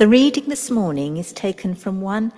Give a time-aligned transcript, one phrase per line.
[0.00, 2.32] The reading this morning is taken from 1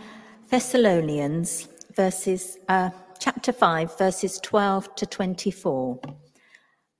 [0.51, 2.91] Thessalonians verses uh,
[3.21, 6.01] chapter 5 verses 12 to 24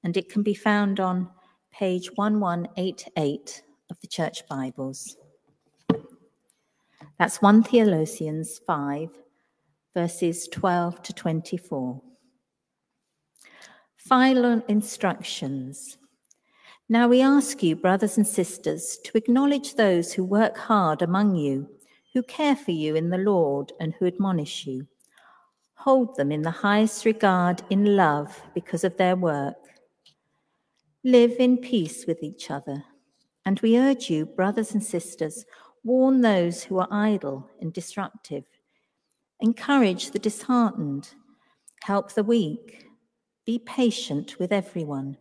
[0.05, 1.29] and it can be found on
[1.73, 5.17] page 1188 of the church bibles.
[7.19, 9.09] That's 1 Thessalonians 5
[9.97, 12.01] verses 12 to 24.
[13.97, 15.99] Final instructions.
[16.93, 21.67] Now we ask you, brothers and sisters, to acknowledge those who work hard among you,
[22.13, 24.87] who care for you in the Lord, and who admonish you.
[25.73, 29.57] Hold them in the highest regard in love because of their work.
[31.03, 32.85] Live in peace with each other.
[33.47, 35.47] And we urge you, brothers and sisters,
[35.85, 38.45] warn those who are idle and disruptive
[39.41, 41.15] Encourage the disheartened,
[41.85, 42.85] help the weak,
[43.47, 45.17] be patient with everyone.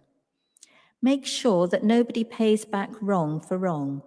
[1.02, 4.04] Make sure that nobody pays back wrong for wrong,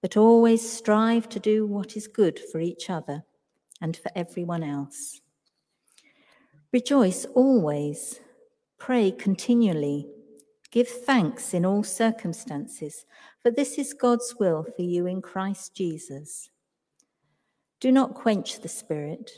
[0.00, 3.24] but always strive to do what is good for each other
[3.80, 5.20] and for everyone else.
[6.72, 8.20] Rejoice always,
[8.78, 10.08] pray continually,
[10.70, 13.04] give thanks in all circumstances,
[13.40, 16.50] for this is God's will for you in Christ Jesus.
[17.80, 19.30] Do not quench the Spirit.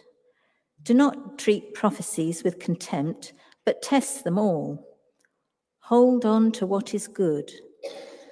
[0.83, 3.33] Do not treat prophecies with contempt,
[3.65, 4.88] but test them all.
[5.89, 7.51] Hold on to what is good.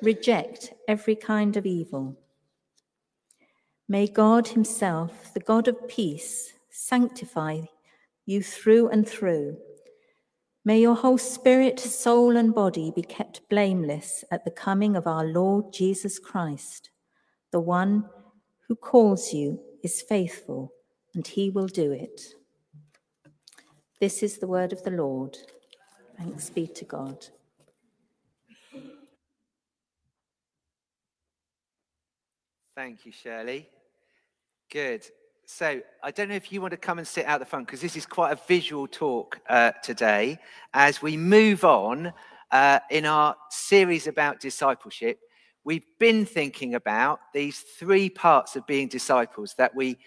[0.02, 2.14] Reject every kind of evil.
[3.88, 7.62] May God Himself, the God of peace, sanctify
[8.26, 9.56] you through and through.
[10.66, 15.24] May your whole spirit, soul, and body be kept blameless at the coming of our
[15.24, 16.90] Lord Jesus Christ,
[17.52, 18.04] the one
[18.68, 20.74] who calls you is faithful,
[21.14, 22.34] and he will do it.
[23.98, 25.38] This is the word of the Lord.
[26.18, 27.28] Thanks be to God.
[32.76, 33.68] Thank you, Shirley.
[34.70, 35.04] Good.
[35.46, 37.80] So, I don't know if you want to come and sit out the front because
[37.80, 40.38] this is quite a visual talk uh, today
[40.74, 42.12] as we move on
[42.52, 45.18] uh, in our series about discipleship
[45.66, 49.98] we've been thinking about these three parts of being disciples that we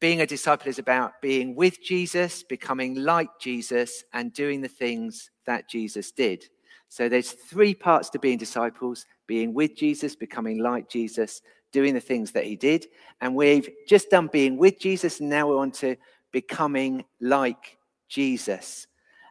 [0.00, 5.30] being a disciple is about being with Jesus, becoming like Jesus, and doing the things
[5.44, 6.46] that Jesus did.
[6.88, 11.42] So there's three parts to being disciples being with Jesus, becoming like Jesus,
[11.72, 12.86] doing the things that he did.
[13.20, 15.96] And we've just done being with Jesus, and now we're on to
[16.30, 17.78] becoming like
[18.08, 18.86] Jesus.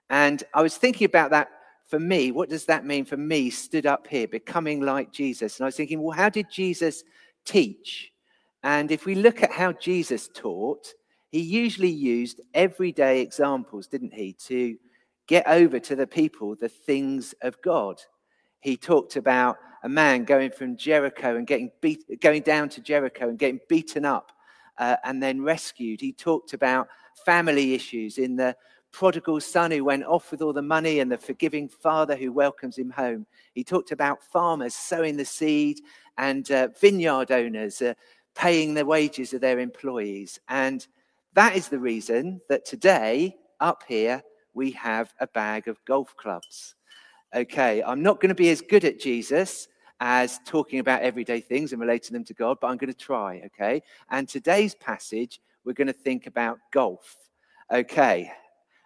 [0.10, 1.50] And I was thinking about that
[1.88, 5.58] for me, what does that mean for me, stood up here, becoming like Jesus?
[5.60, 7.04] And I was thinking, well, how did Jesus
[7.46, 8.12] teach?
[8.64, 10.88] And if we look at how Jesus taught,
[11.32, 14.78] he usually used everyday examples, didn't he, to
[15.28, 18.02] get over to the people the things of God.
[18.62, 23.30] He talked about a man going from Jericho and getting beat, going down to Jericho
[23.30, 24.32] and getting beaten up
[24.78, 26.00] uh, and then rescued.
[26.00, 26.88] He talked about
[27.26, 28.56] family issues in the
[28.92, 32.78] prodigal son who went off with all the money and the forgiving father who welcomes
[32.78, 33.26] him home.
[33.54, 35.82] He talked about farmers sowing the seed
[36.18, 37.94] and uh, vineyard owners uh,
[38.36, 40.40] paying the wages of their employees.
[40.50, 40.86] And
[41.34, 44.22] that is the reason that today, up here,
[44.54, 46.76] we have a bag of golf clubs.
[47.34, 49.70] Okay, I'm not going to be as good at Jesus
[50.02, 53.42] as talking about everyday things and relating them to God, but I'm going to try,
[53.46, 53.82] okay?
[54.10, 57.16] And today's passage, we're going to think about golf.
[57.72, 58.30] Okay,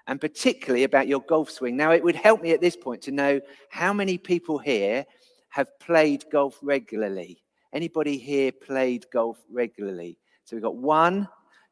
[0.05, 1.75] and particularly about your golf swing.
[1.75, 5.05] Now, it would help me at this point to know how many people here
[5.49, 7.41] have played golf regularly.
[7.73, 10.19] Anybody here played golf regularly?
[10.43, 11.27] So we've got one,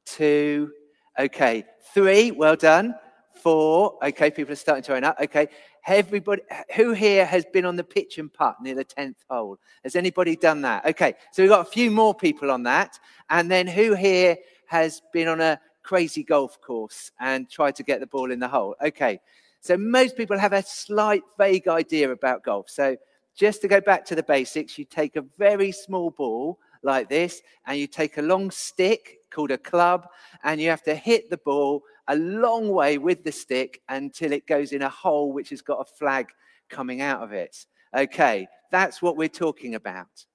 [0.05, 0.71] two,
[1.19, 2.95] okay, three, well done.
[3.41, 5.17] Four, okay, people are starting to run up.
[5.21, 5.49] Okay,
[5.87, 6.41] everybody,
[6.75, 9.57] who here has been on the pitch and putt near the 10th hole?
[9.83, 10.85] Has anybody done that?
[10.85, 12.99] Okay, so we've got a few more people on that.
[13.29, 17.99] And then who here has been on a crazy golf course and tried to get
[17.99, 18.75] the ball in the hole.
[18.83, 19.19] Okay,
[19.59, 22.69] so most people have a slight vague idea about golf.
[22.69, 22.95] So
[23.35, 27.41] just to go back to the basics, you take a very small ball like this,
[27.65, 30.07] and you take a long stick called a club,
[30.43, 34.47] and you have to hit the ball a long way with the stick until it
[34.47, 36.27] goes in a hole which has got a flag
[36.69, 37.65] coming out of it.
[37.95, 40.25] Okay, that's what we're talking about.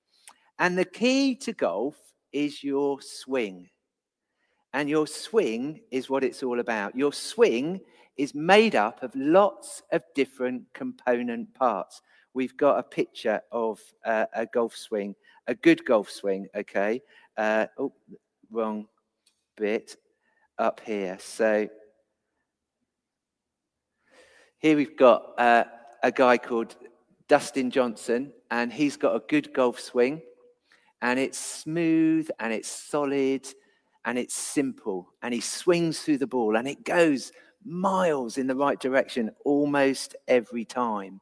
[0.59, 1.97] And the key to golf
[2.33, 3.69] is your swing.
[4.73, 6.97] And your swing is what it's all about.
[6.97, 7.81] Your swing
[8.17, 12.03] is made up of lots of different component parts.
[12.35, 15.15] We've got a picture of uh, a golf swing,
[15.47, 17.03] a good golf swing, okay?
[17.37, 17.93] Uh, oh,
[18.51, 18.87] wrong
[19.57, 19.97] bit
[20.59, 21.17] up here.
[21.21, 21.69] So
[24.59, 25.65] here we've got uh,
[26.03, 26.77] a guy called
[27.29, 30.23] Dustin Johnson, and he's got a good golf swing.
[31.03, 33.47] and it's smooth and it's solid
[34.05, 35.13] and it's simple.
[35.23, 37.33] And he swings through the ball and it goes
[37.65, 41.21] miles in the right direction almost every time.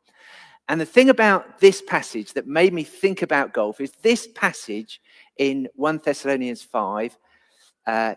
[0.68, 5.00] And the thing about this passage that made me think about golf is this passage
[5.36, 7.16] in 1 Thessalonians 5,
[7.86, 8.14] uh,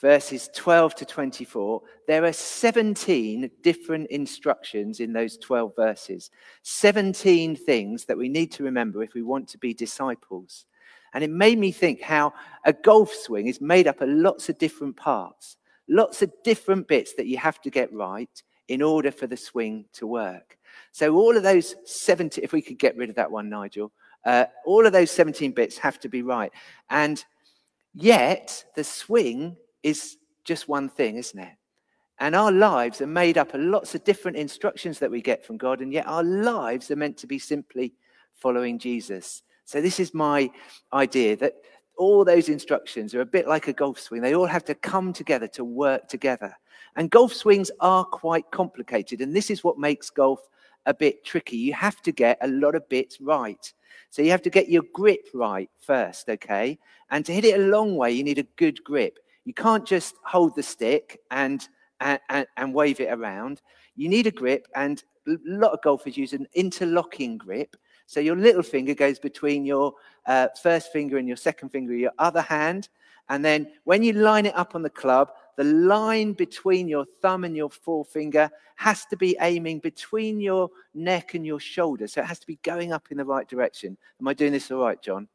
[0.00, 1.82] verses 12 to 24.
[2.06, 6.30] There are 17 different instructions in those 12 verses,
[6.62, 10.66] 17 things that we need to remember if we want to be disciples.
[11.14, 12.32] And it made me think how
[12.64, 15.56] a golf swing is made up of lots of different parts,
[15.88, 19.84] lots of different bits that you have to get right in order for the swing
[19.92, 20.58] to work.
[20.90, 23.92] So all of those 70, if we could get rid of that one, Nigel,
[24.24, 26.50] uh, all of those 17 bits have to be right.
[26.90, 27.24] And
[27.94, 31.52] yet the swing is just one thing, isn't it?
[32.18, 35.56] And our lives are made up of lots of different instructions that we get from
[35.56, 37.94] God, and yet our lives are meant to be simply
[38.34, 39.42] following Jesus.
[39.64, 40.50] So, this is my
[40.92, 41.54] idea that
[41.96, 44.22] all those instructions are a bit like a golf swing.
[44.22, 46.56] They all have to come together to work together.
[46.96, 50.40] And golf swings are quite complicated, and this is what makes golf
[50.86, 51.56] a bit tricky.
[51.56, 53.72] You have to get a lot of bits right.
[54.10, 56.78] So you have to get your grip right first, okay?
[57.10, 59.18] And to hit it a long way, you need a good grip.
[59.44, 61.66] You can't just hold the stick and,
[62.00, 63.60] and, and wave it around.
[63.96, 67.76] You need a grip, and a lot of golfers use an interlocking grip.
[68.06, 69.94] So your little finger goes between your
[70.26, 72.88] uh, first finger and your second finger, your other hand.
[73.30, 77.44] And then when you line it up on the club, the line between your thumb
[77.44, 82.06] and your forefinger has to be aiming between your neck and your shoulder.
[82.08, 83.96] So it has to be going up in the right direction.
[84.20, 85.28] Am I doing this all right, John?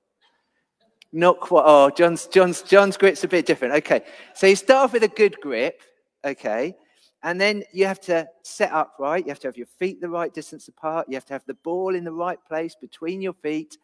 [1.12, 1.64] Not quite.
[1.66, 3.74] Oh, John's, John's, John's grip's a bit different.
[3.76, 4.02] Okay.
[4.36, 5.82] So you start off with a good grip.
[6.24, 6.76] Okay.
[7.24, 9.26] And then you have to set up right.
[9.26, 11.08] You have to have your feet the right distance apart.
[11.10, 13.78] You have to have the ball in the right place between your feet.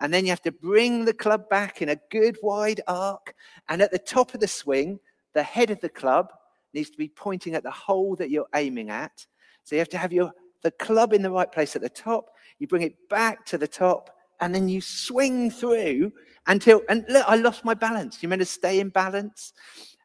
[0.00, 3.34] And then you have to bring the club back in a good wide arc.
[3.68, 4.98] And at the top of the swing,
[5.32, 6.32] the head of the club
[6.74, 9.26] needs to be pointing at the hole that you're aiming at.
[9.64, 10.32] So you have to have your
[10.62, 12.30] the club in the right place at the top.
[12.58, 14.10] You bring it back to the top,
[14.42, 16.12] and then you swing through
[16.46, 18.22] until and look, I lost my balance.
[18.22, 19.54] You're meant to stay in balance,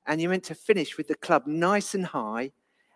[0.06, 2.52] and you're meant to finish with the club nice and high,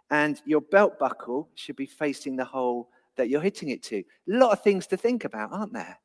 [0.09, 3.97] and your belt buckle should be facing the hole that you're hitting it to.
[3.97, 5.99] A lot of things to think about, aren't there?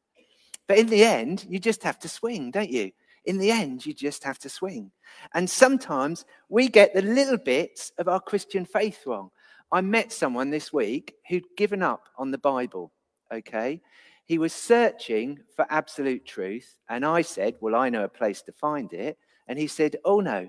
[0.67, 2.91] But in the end, you just have to swing, don't you?
[3.27, 4.91] in the end, you just have to swing.
[5.35, 9.31] And sometimes we get the little bits of our Christian faith wrong.
[9.73, 12.93] I met someone this week who'd given up on the Bible,
[13.33, 13.83] okay?
[14.27, 16.77] He was searching for absolute truth.
[16.89, 19.19] And I said, Well, I know a place to find it.
[19.49, 20.49] And he said, Oh, no,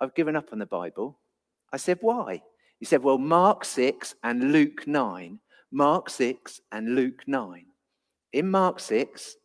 [0.00, 1.18] I've given up on the Bible.
[1.72, 2.42] I said, Why?
[2.78, 5.40] He said, Well, Mark 6 and Luke 9.
[5.72, 7.64] Mark 6 and Luke 9.
[8.34, 9.36] In Mark 6,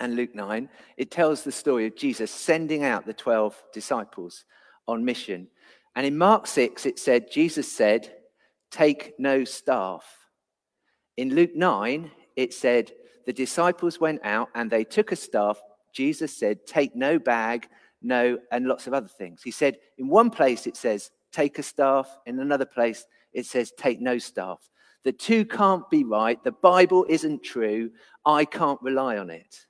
[0.00, 4.44] and Luke 9, it tells the story of Jesus sending out the 12 disciples
[4.86, 5.48] on mission.
[5.94, 8.12] And in Mark 6, it said, Jesus said,
[8.70, 10.04] Take no staff.
[11.16, 12.92] In Luke 9, it said,
[13.24, 15.58] The disciples went out and they took a staff.
[15.92, 17.68] Jesus said, Take no bag,
[18.02, 19.42] no, and lots of other things.
[19.42, 22.08] He said, In one place, it says, Take a staff.
[22.26, 24.70] In another place, it says, Take no staff.
[25.04, 26.42] The two can't be right.
[26.42, 27.90] The Bible isn't true.
[28.24, 29.66] I can't rely on it.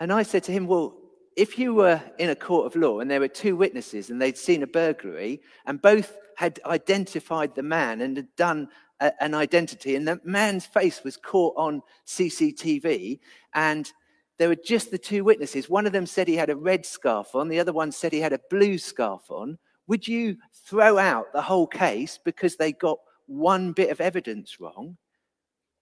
[0.00, 0.96] And I said to him, Well,
[1.36, 4.36] if you were in a court of law and there were two witnesses and they'd
[4.36, 8.68] seen a burglary and both had identified the man and had done
[9.00, 13.20] a, an identity, and the man's face was caught on CCTV,
[13.54, 13.92] and
[14.38, 15.68] there were just the two witnesses.
[15.68, 18.20] One of them said he had a red scarf on, the other one said he
[18.20, 19.58] had a blue scarf on.
[19.88, 20.36] Would you
[20.66, 24.96] throw out the whole case because they got one bit of evidence wrong?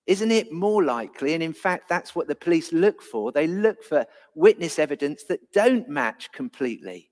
[0.07, 3.33] Isn't it more likely, and in fact, that's what the police look for?
[3.33, 7.11] They look for witness evidence that don't match completely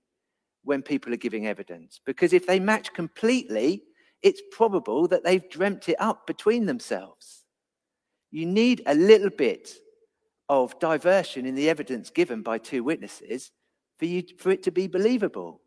[0.62, 2.00] when people are giving evidence.
[2.06, 3.82] Because if they match completely,
[4.24, 7.44] it's probable that they've dreamt it up between themselves.
[8.30, 9.70] You need a little bit
[10.48, 13.52] of diversion in the evidence given by two witnesses
[13.98, 15.60] for, you, for it to be believable.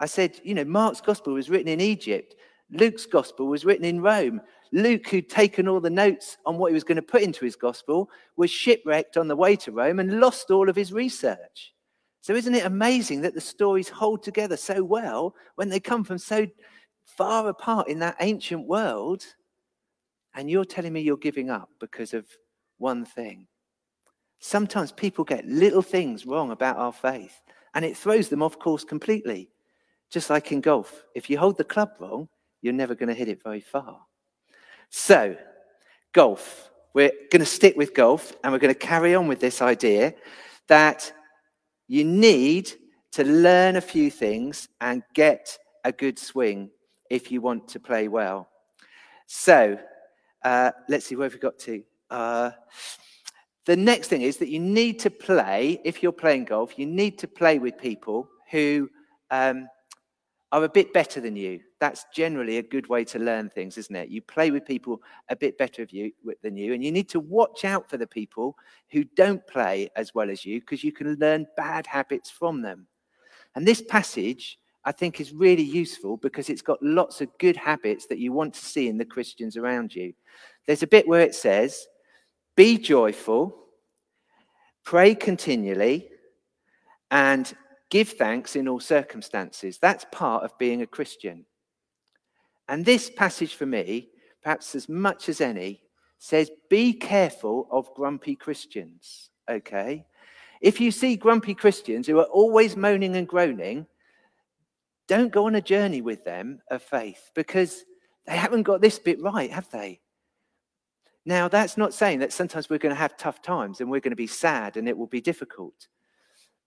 [0.00, 2.36] I said, you know, Mark's gospel was written in Egypt,
[2.70, 4.40] Luke's gospel was written in Rome.
[4.72, 7.54] Luke, who'd taken all the notes on what he was going to put into his
[7.54, 11.74] gospel, was shipwrecked on the way to Rome and lost all of his research.
[12.22, 16.18] So, isn't it amazing that the stories hold together so well when they come from
[16.18, 16.46] so
[17.04, 19.24] far apart in that ancient world?
[20.34, 22.26] And you're telling me you're giving up because of
[22.78, 23.46] one thing.
[24.40, 27.40] Sometimes people get little things wrong about our faith,
[27.74, 29.50] and it throws them off course completely.
[30.10, 32.28] Just like in golf, if you hold the club wrong,
[32.60, 34.00] you're never going to hit it very far.
[34.90, 35.36] So,
[36.12, 36.70] golf.
[36.94, 40.14] we're going to stick with golf and we're going to carry on with this idea
[40.68, 41.12] that
[41.88, 42.72] you need
[43.12, 46.70] to learn a few things and get a good swing
[47.10, 48.48] if you want to play well.
[49.26, 49.78] So
[50.44, 51.82] uh, let's see where we got to.
[52.10, 52.50] Uh,
[53.66, 57.18] the next thing is that you need to play, if you're playing golf, you need
[57.20, 58.90] to play with people who
[59.30, 59.68] um,
[60.52, 61.60] are a bit better than you.
[61.80, 64.10] That's generally a good way to learn things, isn't it?
[64.10, 67.64] You play with people a bit better you, than you, and you need to watch
[67.64, 68.54] out for the people
[68.90, 72.86] who don't play as well as you because you can learn bad habits from them.
[73.54, 78.06] And this passage, I think, is really useful because it's got lots of good habits
[78.06, 80.12] that you want to see in the Christians around you.
[80.66, 81.86] There's a bit where it says,
[82.56, 83.56] Be joyful,
[84.84, 86.08] pray continually,
[87.10, 87.52] and
[87.94, 89.78] Give thanks in all circumstances.
[89.78, 91.44] That's part of being a Christian.
[92.68, 94.08] And this passage for me,
[94.42, 95.80] perhaps as much as any,
[96.18, 99.30] says be careful of grumpy Christians.
[99.48, 100.06] Okay?
[100.60, 103.86] If you see grumpy Christians who are always moaning and groaning,
[105.08, 107.84] don't go on a journey with them of faith because
[108.26, 110.00] they haven't got this bit right, have they?
[111.26, 114.12] Now, that's not saying that sometimes we're going to have tough times and we're going
[114.12, 115.88] to be sad and it will be difficult.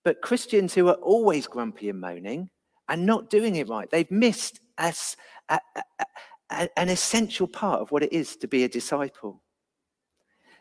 [0.04, 2.50] But Christians who are always grumpy and moaning
[2.90, 3.90] and not doing it right.
[3.90, 4.94] They've missed a,
[5.50, 5.60] a,
[6.50, 9.42] a, an essential part of what it is to be a disciple.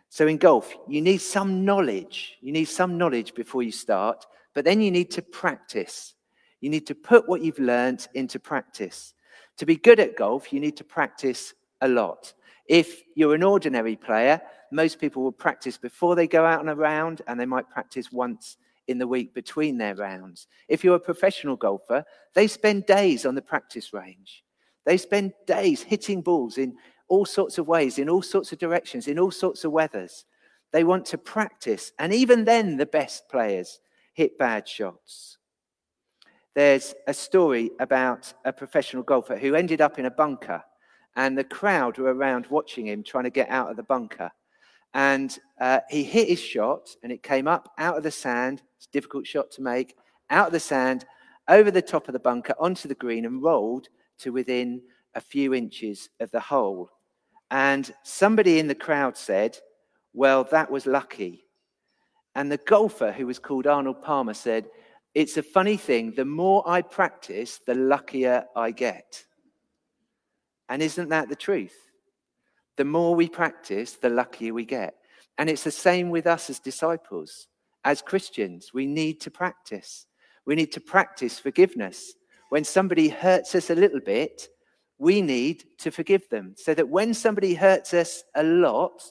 [0.09, 2.37] So in golf, you need some knowledge.
[2.40, 6.14] You need some knowledge before you start, but then you need to practice.
[6.60, 9.14] You need to put what you've learned into practice.
[9.58, 12.32] To be good at golf, you need to practice a lot.
[12.68, 14.40] If you're an ordinary player,
[14.72, 18.10] most people will practice before they go out on a round, and they might practice
[18.10, 18.56] once
[18.88, 20.46] in the week between their rounds.
[20.68, 24.44] If you're a professional golfer, they spend days on the practice range.
[24.84, 26.76] They spend days hitting balls in
[27.08, 30.25] all sorts of ways, in all sorts of directions, in all sorts of weathers.
[30.72, 31.92] They want to practice.
[31.98, 33.80] And even then, the best players
[34.14, 35.38] hit bad shots.
[36.56, 40.64] There's a story about a professional golfer who ended up in a bunker,
[41.14, 44.30] and the crowd were around watching him trying to get out of the bunker.
[44.94, 48.62] And uh, he hit his shot, and it came up out of the sand.
[48.78, 49.96] It's a difficult shot to make.
[50.30, 51.04] Out of the sand,
[51.46, 53.88] over the top of the bunker, onto the green, and rolled
[54.20, 54.80] to within
[55.14, 56.88] a few inches of the hole.
[57.50, 59.58] And somebody in the crowd said,
[60.14, 61.44] Well, that was lucky.
[62.34, 64.70] And the golfer, who was called Arnold Palmer, said,
[65.16, 66.12] It's a funny thing.
[66.14, 69.25] The more I practice, the luckier I get.
[70.68, 71.75] And isn't that the truth?
[72.76, 74.94] The more we practice, the luckier we get.
[75.38, 77.49] And it's the same with us as disciples.
[77.82, 80.06] As Christians, we need to practice.
[80.44, 82.12] We need to practice forgiveness.
[82.50, 84.49] When somebody hurts us a little bit,
[84.99, 89.02] we need to forgive them so that when somebody hurts us a lot,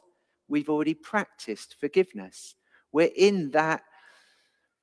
[0.49, 2.53] we've already practiced forgiveness.
[2.91, 3.81] We're in that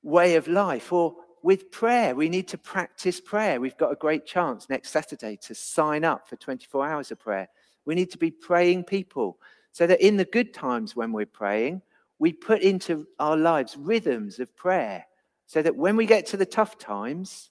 [0.03, 0.91] way of life.
[0.93, 3.59] Or with prayer, we need to practice prayer.
[3.59, 7.49] We've got a great chance next Saturday to sign up for 24 hours of prayer.
[7.85, 9.39] We need to be praying people
[9.71, 11.81] so that in the good times when we're praying,
[12.19, 15.05] we put into our lives rhythms of prayer
[15.45, 17.49] so that when we get to the tough times,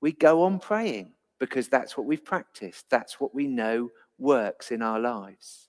[0.00, 2.90] we go on praying because that's what we've practiced.
[2.90, 5.68] That's what we know works in our lives.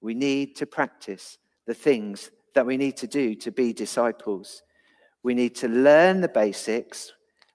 [0.00, 4.62] We need to practice the things that we need to do to be disciples.
[5.22, 7.12] We need to learn the basics,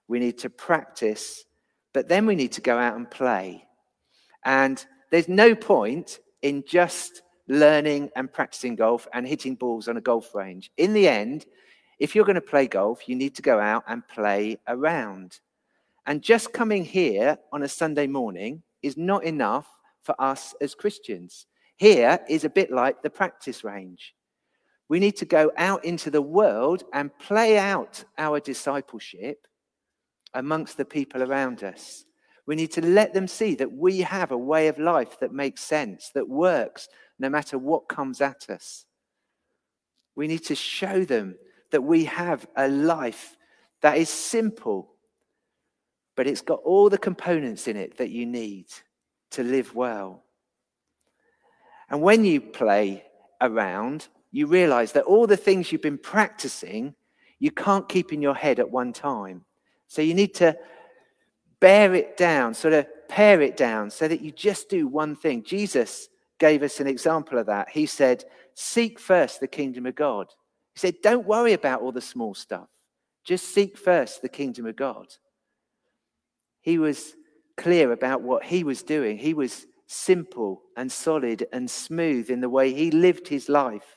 [0.08, 1.44] we need to practice,
[1.92, 3.64] but then we need to go out and play.
[4.44, 10.00] And there's no point in just learning and practicing golf and hitting balls on a
[10.00, 10.70] golf range.
[10.76, 11.46] In the end,
[11.98, 15.40] if you're going to play golf, you need to go out and play around.
[16.06, 19.66] And just coming here on a Sunday morning is not enough
[20.02, 21.46] for us as Christians.
[21.76, 24.14] Here is a bit like the practice range.
[24.88, 29.46] We need to go out into the world and play out our discipleship
[30.34, 32.04] amongst the people around us.
[32.46, 35.62] We need to let them see that we have a way of life that makes
[35.62, 36.88] sense, that works,
[37.18, 38.84] no matter what comes at us.
[40.14, 41.36] We need to show them
[41.72, 43.36] that we have a life
[43.82, 44.94] that is simple,
[46.14, 48.66] but it's got all the components in it that you need
[49.32, 50.22] to live well.
[51.90, 53.04] And when you play
[53.40, 56.94] around, you realize that all the things you've been practicing,
[57.38, 59.46] you can't keep in your head at one time.
[59.88, 60.54] So you need to
[61.58, 65.42] bear it down, sort of pare it down so that you just do one thing.
[65.42, 67.70] Jesus gave us an example of that.
[67.70, 70.26] He said, Seek first the kingdom of God.
[70.74, 72.68] He said, Don't worry about all the small stuff,
[73.24, 75.06] just seek first the kingdom of God.
[76.60, 77.14] He was
[77.56, 79.16] clear about what he was doing.
[79.16, 83.96] He was simple and solid and smooth in the way he lived his life.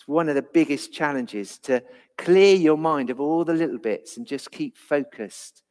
[0.00, 1.82] It's one of the biggest challenges to
[2.16, 5.62] clear your mind of all the little bits and just keep focused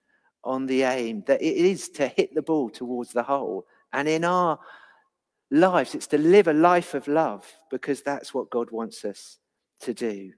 [0.43, 3.65] on the aim that it is to hit the ball towards the hole.
[3.91, 4.59] And in our
[5.49, 9.39] lives, it's to live a life of love because that's what God wants us
[9.81, 10.33] to do.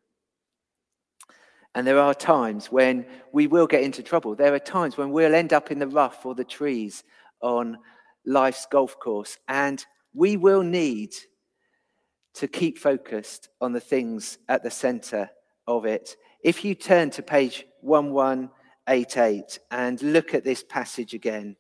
[1.76, 4.36] And there are times when we will get into trouble.
[4.36, 7.04] There are times when we'll end up in the rough or the trees
[7.42, 7.78] on
[8.26, 9.38] life's golf course.
[9.50, 11.14] And we will need
[12.34, 15.30] to keep focused on the things at the center
[15.68, 16.16] of it.
[16.44, 21.56] If you turn to page 1188 and look at this passage again,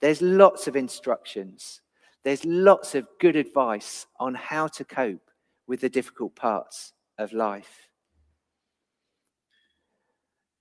[0.00, 1.80] there's lots of instructions.
[2.24, 5.30] There's lots of good advice on how to cope
[5.66, 7.88] with the difficult parts of life.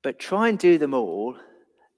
[0.01, 1.37] But try and do them all,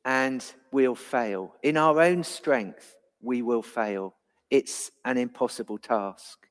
[0.06, 1.56] and we'll fail.
[1.64, 4.16] In our own strength, we will fail.
[4.52, 6.48] It's an impossible task.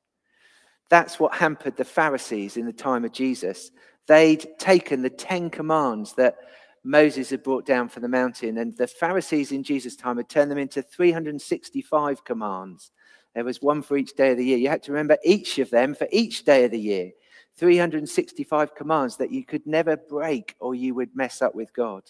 [0.94, 3.72] That's what hampered the Pharisees in the time of Jesus.
[4.06, 6.36] They'd taken the Ten Commands that
[6.84, 10.52] Moses had brought down from the mountain, and the Pharisees in Jesus' time had turned
[10.52, 12.92] them into 365 commands.
[13.34, 14.56] There was one for each day of the year.
[14.56, 17.10] You had to remember each of them for each day of the year.
[17.56, 22.04] 365 commands that you could never break or you would mess up with God.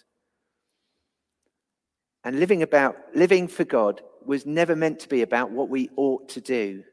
[2.23, 6.29] And living about living for God was never meant to be about what we ought
[6.29, 6.85] to do.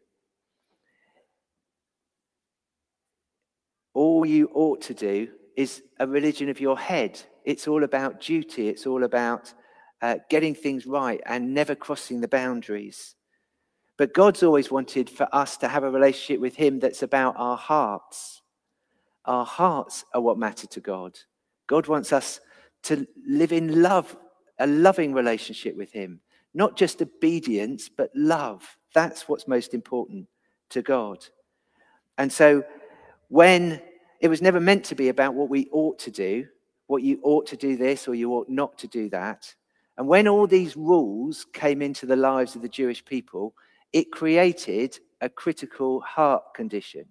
[3.93, 7.21] All you ought to do is a religion of your head.
[7.45, 8.69] It's all about duty.
[8.69, 9.53] It's all about
[10.01, 13.15] uh, getting things right and never crossing the boundaries.
[13.97, 17.57] But God's always wanted for us to have a relationship with Him that's about our
[17.57, 18.41] hearts.
[19.25, 21.17] Our hearts are what matter to God.
[21.67, 22.39] God wants us
[22.83, 24.15] to live in love,
[24.57, 26.19] a loving relationship with Him,
[26.53, 28.77] not just obedience, but love.
[28.93, 30.27] That's what's most important
[30.69, 31.23] to God.
[32.17, 32.63] And so,
[33.31, 33.81] when
[34.19, 36.45] it was never meant to be about what we ought to do,
[36.87, 39.55] what you ought to do this or you ought not to do that.
[39.97, 43.53] And when all these rules came into the lives of the Jewish people,
[43.93, 47.05] it created a critical heart condition.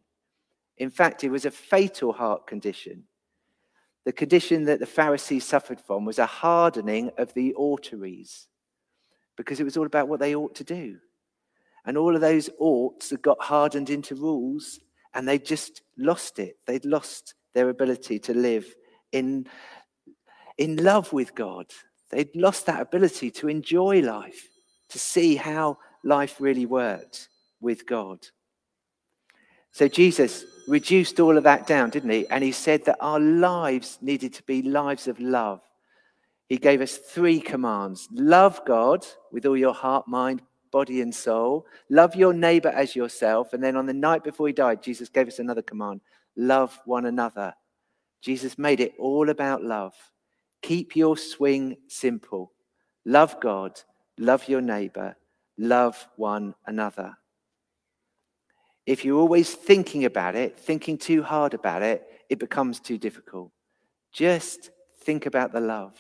[0.77, 3.05] In fact, it was a fatal heart condition.
[4.05, 8.47] The condition that the Pharisees suffered from was a hardening of the arteries
[9.38, 10.99] because it was all about what they ought to do.
[11.87, 14.81] And all of those oughts got hardened into rules
[15.14, 16.57] and they just lost it.
[16.66, 18.66] They'd lost their ability to live
[19.12, 19.46] in,
[20.59, 21.66] in love with God.
[22.11, 24.49] They'd lost that ability to enjoy life,
[24.88, 27.29] to see how life really worked
[27.61, 28.18] with God.
[29.73, 32.27] So Jesus reduced all of that down, didn't he?
[32.29, 35.61] And he said that our lives needed to be lives of love.
[36.49, 41.67] He gave us three commands love God with all your heart, mind, body, and soul.
[41.89, 43.53] Love your neighbor as yourself.
[43.53, 46.01] And then on the night before he died, Jesus gave us another command
[46.37, 47.55] love one another.
[48.23, 49.95] Jesus made it all about love.
[50.63, 52.53] Keep your swing simple.
[53.05, 53.81] Love God,
[54.19, 55.17] love your neighbor,
[55.59, 57.17] love one another.
[58.87, 63.53] If you're always thinking about it, thinking too hard about it, it becomes too difficult.
[64.13, 64.71] Just
[65.03, 65.95] think about the love.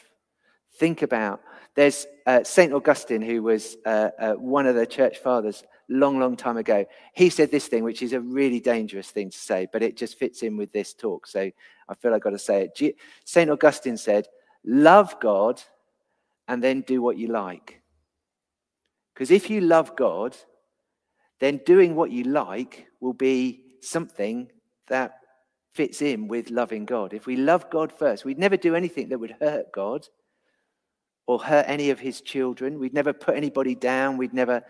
[0.78, 1.40] Think about,
[1.76, 2.72] there's uh, St.
[2.72, 6.84] Augustine, who was uh, uh, one of the church fathers long, long time ago.
[7.14, 10.18] He said this thing, which is a really dangerous thing to say, but it just
[10.18, 11.26] fits in with this talk.
[11.26, 11.50] So
[11.88, 12.96] I feel I've got to say it.
[13.24, 13.50] St.
[13.50, 14.26] Augustine said,
[14.64, 15.62] Love God
[16.48, 17.80] and then do what you like.
[19.14, 20.36] Because if you love God,
[21.38, 24.50] then doing what you like will be something
[24.88, 25.14] that
[25.72, 27.14] fits in with loving God.
[27.14, 30.06] If we love God first, we'd never do anything that would hurt God
[31.30, 32.78] or hurt any of his children.
[32.78, 34.16] We'd never put anybody down.
[34.16, 34.62] We'd never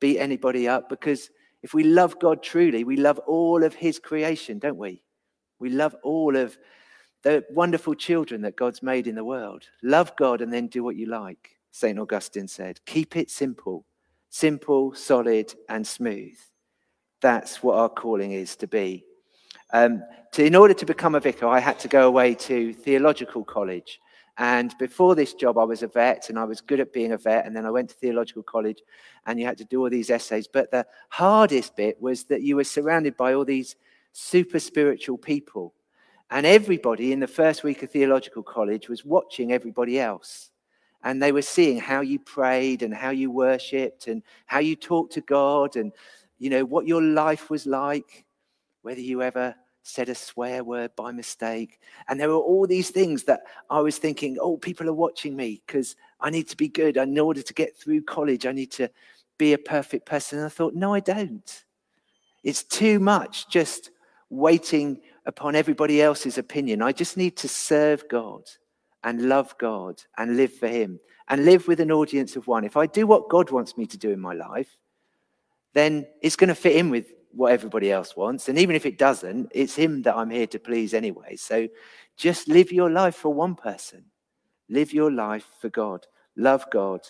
[0.00, 1.30] beat anybody up because
[1.62, 5.02] if we love God truly, we love all of his creation, don't we?
[5.58, 6.56] We love all of
[7.22, 9.64] the wonderful children that God's made in the world.
[9.82, 11.98] Love God and then do what you like, St.
[11.98, 12.80] Augustine said.
[12.86, 13.84] Keep it simple
[14.30, 16.36] simple, solid, and smooth.
[17.20, 19.04] That's what our calling is to be.
[19.72, 20.02] Um,
[20.32, 24.00] to, in order to become a vicar, I had to go away to theological college.
[24.38, 27.18] And before this job, I was a vet and I was good at being a
[27.18, 27.44] vet.
[27.44, 28.82] And then I went to theological college
[29.26, 30.46] and you had to do all these essays.
[30.46, 33.74] But the hardest bit was that you were surrounded by all these
[34.12, 35.74] super spiritual people.
[36.30, 40.50] And everybody in the first week of theological college was watching everybody else
[41.02, 45.12] and they were seeing how you prayed and how you worshiped and how you talked
[45.14, 45.92] to God and
[46.38, 48.24] you know what your life was like
[48.82, 49.54] whether you ever
[49.88, 53.98] said a swear word by mistake and there were all these things that I was
[53.98, 57.42] thinking oh people are watching me because I need to be good And in order
[57.42, 58.90] to get through college I need to
[59.38, 60.38] be a perfect person.
[60.38, 61.64] And I thought, no, I don't.
[62.44, 63.90] It's too much just
[64.30, 66.82] waiting upon everybody else's opinion.
[66.82, 68.42] I just need to serve God
[69.04, 72.64] and love God and live for Him and live with an audience of one.
[72.64, 74.76] If I do what God wants me to do in my life,
[75.72, 77.06] then it's going to fit in with
[77.38, 78.48] what everybody else wants.
[78.48, 81.36] And even if it doesn't, it's Him that I'm here to please anyway.
[81.36, 81.68] So
[82.16, 84.04] just live your life for one person.
[84.68, 86.04] Live your life for God.
[86.36, 87.00] Love God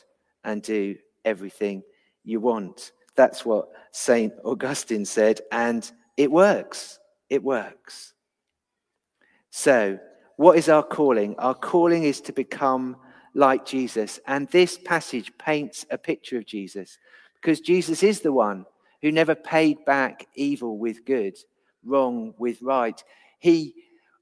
[0.44, 1.82] and do everything
[2.24, 2.92] you want.
[3.16, 4.34] That's what St.
[4.44, 5.40] Augustine said.
[5.50, 6.98] And it works.
[7.30, 8.12] It works.
[9.48, 9.98] So,
[10.36, 11.36] what is our calling?
[11.38, 12.96] Our calling is to become
[13.32, 14.20] like Jesus.
[14.26, 16.98] And this passage paints a picture of Jesus
[17.40, 18.66] because Jesus is the one
[19.02, 21.36] who never paid back evil with good,
[21.84, 23.02] wrong with right.
[23.38, 23.74] He,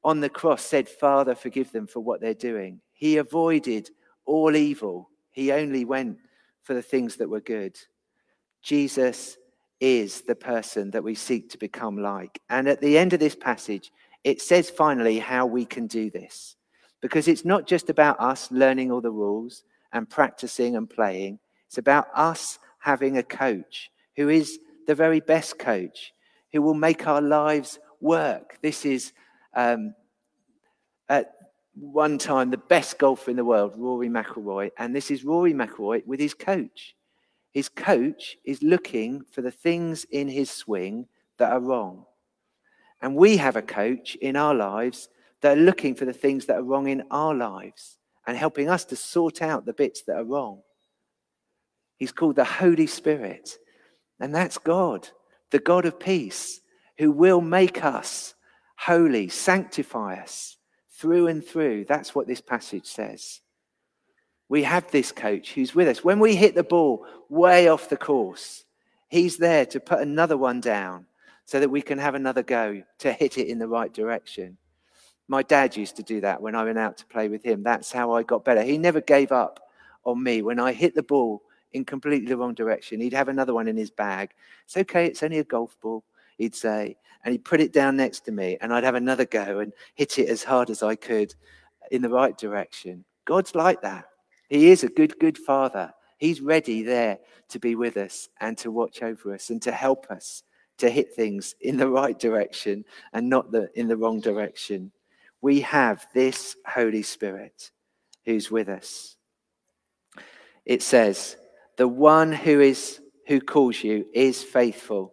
[0.05, 2.81] on the cross, said, Father, forgive them for what they're doing.
[2.93, 3.91] He avoided
[4.25, 6.19] all evil, he only went
[6.62, 7.79] for the things that were good.
[8.62, 9.37] Jesus
[9.81, 12.41] is the person that we seek to become like.
[12.51, 13.93] And at the end of this passage,
[14.25, 16.57] it says finally how we can do this.
[17.01, 19.62] Because it's not just about us learning all the rules
[19.93, 25.59] and practicing and playing, it's about us having a coach who is the very best
[25.59, 26.12] coach,
[26.53, 28.59] who will make our lives work.
[28.62, 29.12] This is
[29.55, 29.94] um,
[31.09, 31.33] at
[31.75, 36.07] one time the best golfer in the world, Rory McIlroy, and this is Rory McIlroy
[36.07, 36.94] with his coach.
[37.53, 41.07] His coach is looking for the things in his swing
[41.38, 42.05] that are wrong.
[43.01, 45.09] And we have a coach in our lives
[45.40, 48.85] that are looking for the things that are wrong in our lives and helping us
[48.87, 50.61] to sort out the bits that are wrong.
[51.96, 53.57] He's called the Holy Spirit.
[54.20, 55.09] And that's God,
[55.50, 56.61] the God of peace,
[56.98, 58.35] who will make us
[58.79, 60.57] holy, sanctify us
[60.90, 61.85] through and through.
[61.85, 63.40] That's what this passage says.
[64.48, 66.05] We have this coach who's with us.
[66.05, 68.64] When we hit the ball way off the course,
[69.09, 71.07] he's there to put another one down
[71.44, 74.57] so that we can have another go to hit it in the right direction.
[75.29, 77.62] My dad used to do that when I went out to play with him.
[77.62, 78.62] That's how I got better.
[78.62, 79.61] He never gave up
[80.05, 80.42] on me.
[80.42, 81.42] When I hit the ball
[81.77, 84.31] in completely the wrong direction, he'd have another one in his bag.
[84.65, 86.05] It's okay, it's only a golf ball,
[86.39, 86.97] he'd say.
[87.25, 90.19] And he'd put it down next to me, and I'd have another go and hit
[90.19, 91.35] it as hard as I could
[91.91, 93.05] in the right direction.
[93.25, 94.07] God's like that.
[94.49, 95.93] He is a good, good father.
[96.19, 97.19] He's ready there
[97.51, 100.43] to be with us and to watch over us and to help us
[100.79, 104.93] to hit things in the right direction and not the, in the wrong direction.
[105.41, 107.71] We have this Holy Spirit
[108.25, 109.17] who's with us.
[110.65, 111.37] It says,
[111.77, 115.12] the one who is who calls you is faithful.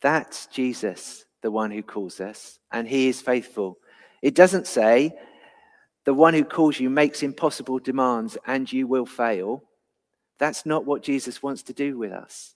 [0.00, 3.78] That's Jesus, the one who calls us, and he is faithful.
[4.22, 5.14] It doesn't say
[6.04, 9.62] the one who calls you makes impossible demands and you will fail.
[10.38, 12.54] That's not what Jesus wants to do with us.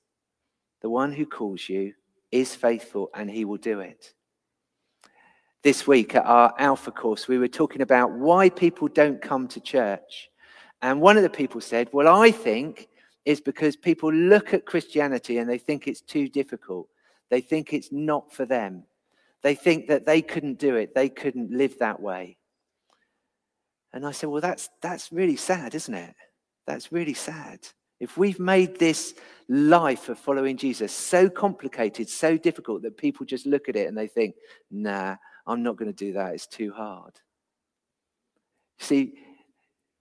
[0.83, 1.95] The one who calls you
[2.31, 4.13] is faithful and he will do it.
[5.63, 9.61] This week at our Alpha course, we were talking about why people don't come to
[9.61, 10.29] church.
[10.83, 12.89] And one of the people said, Well, I think
[13.25, 16.89] it's because people look at Christianity and they think it's too difficult.
[17.31, 18.85] They think it's not for them.
[19.43, 22.39] They think that they couldn't do it, they couldn't live that way.
[23.93, 26.15] And I said, Well, that's, that's really sad, isn't it?
[26.67, 27.61] That's really sad.
[28.01, 29.15] If we've made this
[29.49, 33.99] life of following Jesus so complicated, so difficult that people just look at it and
[33.99, 34.37] they think,
[34.71, 36.35] nah, I'm not going to do that.
[36.35, 37.15] It's too hard.
[38.79, 39.15] See,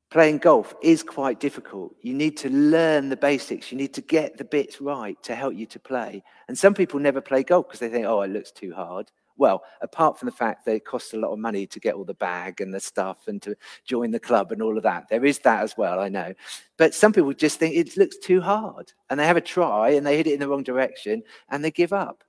[0.09, 1.95] playing golf is quite difficult.
[2.01, 3.71] You need to learn the basics.
[3.71, 6.23] You need to get the bits right to help you to play.
[6.47, 9.11] And some people never play golf because they think, oh, it looks too hard.
[9.39, 12.05] Well, apart from the fact that it costs a lot of money to get all
[12.05, 15.07] the bag and the stuff and to join the club and all of that.
[15.09, 16.33] There is that as well, I know.
[16.77, 20.07] But some people just think it looks too hard and they have a try and
[20.07, 22.23] they hit it in the wrong direction and they give up.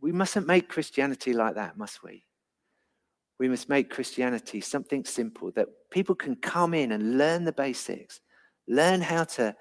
[0.00, 2.24] We mustn't make Christianity like that, must we?
[3.38, 8.20] We must make Christianity something simple that people can come in and learn the basics,
[8.66, 9.54] learn how to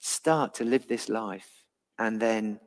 [0.00, 1.48] start to live this life,
[1.98, 2.58] and then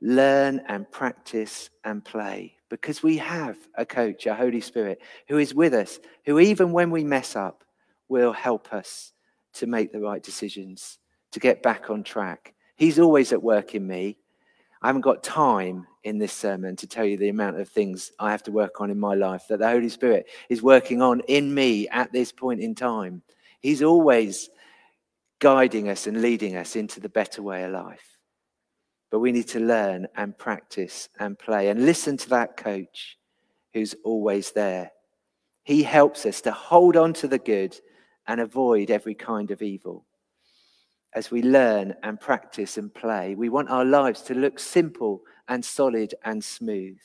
[0.00, 5.54] learn and practice and play because we have a coach, a Holy Spirit, who is
[5.54, 7.64] with us, who, even when we mess up,
[8.08, 9.12] will help us
[9.54, 10.98] to make the right decisions,
[11.32, 12.54] to get back on track.
[12.76, 14.18] He's always at work in me.
[14.82, 18.30] I haven't got time in this sermon to tell you the amount of things I
[18.30, 21.52] have to work on in my life that the Holy Spirit is working on in
[21.52, 23.22] me at this point in time.
[23.60, 24.48] He's always
[25.40, 28.18] guiding us and leading us into the better way of life.
[29.10, 33.18] But we need to learn and practice and play and listen to that coach
[33.72, 34.92] who's always there.
[35.64, 37.78] He helps us to hold on to the good
[38.26, 40.04] and avoid every kind of evil.
[41.14, 43.34] As we learn and practice and play.
[43.34, 46.98] We want our lives to look simple and solid and smooth.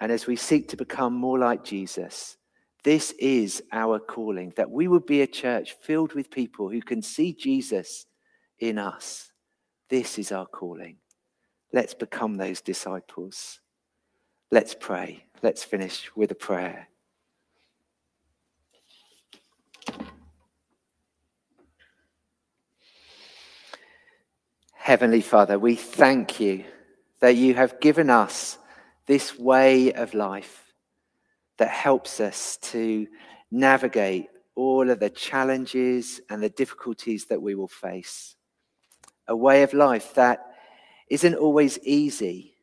[0.00, 2.36] And as we seek to become more like Jesus,
[2.84, 7.02] this is our calling that we would be a church filled with people who can
[7.02, 8.06] see Jesus
[8.58, 9.32] in us.
[9.88, 10.96] This is our calling.
[11.72, 13.60] Let's become those disciples.
[14.50, 15.24] Let's pray.
[15.42, 16.88] Let's finish with a prayer.
[24.86, 26.64] Heavenly Father, we thank you
[27.18, 28.56] that you have given us
[29.06, 30.72] this way of life
[31.58, 33.08] that helps us to
[33.50, 38.36] navigate all of the challenges and the difficulties that we will face.
[39.26, 40.46] A way of life that
[41.10, 42.54] isn't always easy,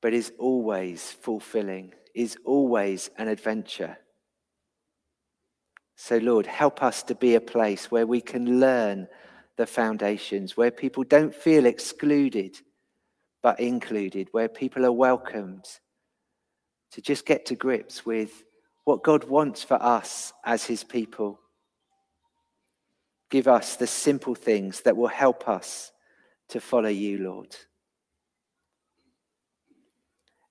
[0.00, 3.98] but is always fulfilling, is always an adventure.
[5.96, 9.08] So, Lord, help us to be a place where we can learn
[9.60, 12.58] the foundations, where people don't feel excluded
[13.42, 15.66] but included, where people are welcomed
[16.92, 18.42] to just get to grips with
[18.84, 21.40] what God wants for us as His people.
[23.28, 25.92] Give us the simple things that will help us
[26.48, 27.54] to follow you, Lord.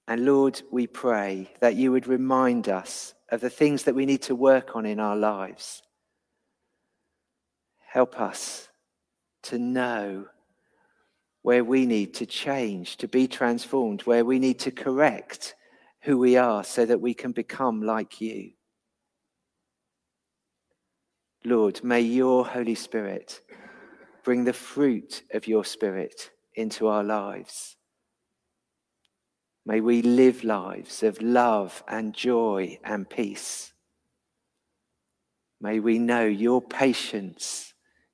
[0.07, 4.21] And Lord, we pray that you would remind us of the things that we need
[4.23, 5.81] to work on in our lives.
[7.79, 8.68] Help us
[9.49, 10.25] to know
[11.41, 15.55] where we need to change, to be transformed, where we need to correct
[16.01, 18.51] who we are so that we can become like you.
[21.45, 23.41] Lord, may your Holy Spirit
[24.23, 27.77] bring the fruit of your Spirit into our lives.
[29.65, 33.71] May we live lives of love and joy and peace.
[35.61, 37.68] May we know your patience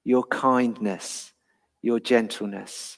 [0.06, 1.34] your kindness,
[1.82, 2.98] your gentleness.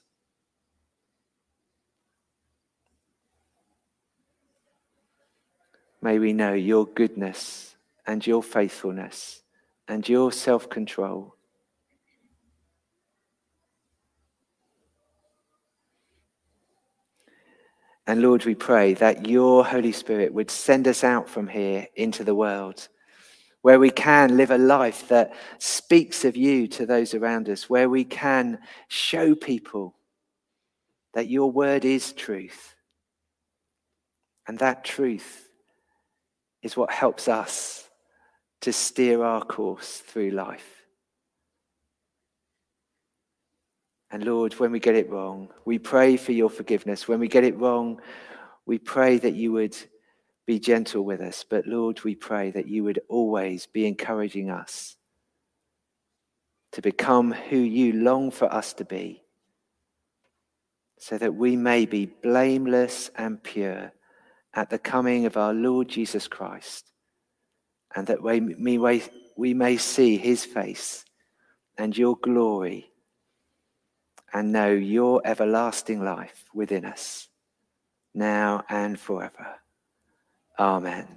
[6.01, 9.41] May we know your goodness and your faithfulness
[9.87, 11.33] and your self control.
[18.05, 22.23] And Lord, we pray that your Holy Spirit would send us out from here into
[22.23, 22.87] the world
[23.61, 27.89] where we can live a life that speaks of you to those around us, where
[27.89, 29.95] we can show people
[31.13, 32.75] that your word is truth.
[34.47, 35.49] And that truth
[36.61, 37.89] is what helps us
[38.61, 40.83] to steer our course through life.
[44.09, 47.07] And Lord, when we get it wrong, we pray for your forgiveness.
[47.07, 47.99] When we get it wrong,
[48.65, 49.75] we pray that you would
[50.47, 51.45] be gentle with us.
[51.47, 54.95] But Lord, we pray that you would always be encouraging us
[56.71, 59.21] to become who you long for us to be,
[60.97, 63.91] so that we may be blameless and pure
[64.53, 66.91] at the coming of our Lord Jesus Christ,
[67.95, 69.03] and that we may,
[69.35, 71.03] we may see his face
[71.77, 72.89] and your glory
[74.33, 77.27] and know your everlasting life within us,
[78.13, 79.57] now and forever.
[80.59, 81.07] Amen.